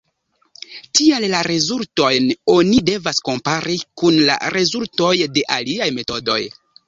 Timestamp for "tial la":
0.99-1.41